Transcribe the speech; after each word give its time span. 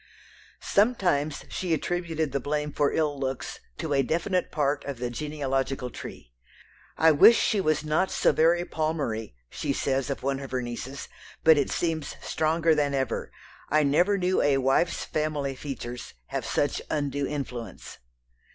Sometimes 0.59 1.43
she 1.47 1.75
attributed 1.75 2.31
the 2.31 2.39
blame 2.39 2.71
for 2.73 2.91
ill 2.91 3.19
looks 3.19 3.59
to 3.77 3.93
a 3.93 4.01
definite 4.01 4.51
part 4.51 4.83
of 4.85 4.97
the 4.97 5.11
genealogical 5.11 5.91
tree. 5.91 6.33
"I 6.97 7.11
wish 7.11 7.37
she 7.39 7.61
was 7.61 7.83
not 7.83 8.09
so 8.09 8.31
very 8.31 8.65
Palmery," 8.65 9.35
she 9.47 9.73
says 9.73 10.09
of 10.09 10.23
one 10.23 10.39
of 10.39 10.49
her 10.49 10.61
nieces, 10.63 11.07
"but 11.43 11.55
it 11.59 11.69
seems 11.69 12.15
stronger 12.19 12.73
than 12.73 12.95
ever, 12.95 13.31
I 13.69 13.83
never 13.83 14.17
knew 14.17 14.41
a 14.41 14.57
wife's 14.57 15.05
family 15.05 15.55
features 15.55 16.15
have 16.29 16.47
such 16.47 16.81
undue 16.89 17.27
influence." 17.27 17.99